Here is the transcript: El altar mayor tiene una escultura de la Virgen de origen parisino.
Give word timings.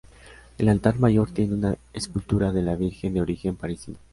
El 0.57 0.67
altar 0.69 0.97
mayor 0.99 1.29
tiene 1.29 1.53
una 1.53 1.75
escultura 1.93 2.51
de 2.51 2.63
la 2.63 2.75
Virgen 2.75 3.13
de 3.13 3.21
origen 3.21 3.55
parisino. 3.55 3.97